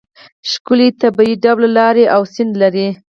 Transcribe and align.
ښکلې 0.51 0.87
طبیعي 1.01 1.33
ډوله 1.43 1.69
لارې 1.77 2.03
او 2.15 2.21
سیند 2.33 2.53
لري. 2.61 2.87